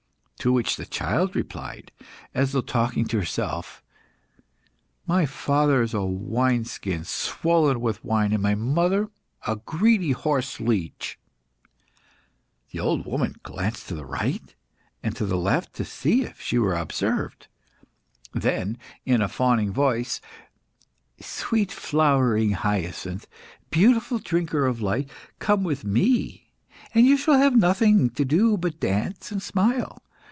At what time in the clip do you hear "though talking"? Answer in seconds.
2.51-3.05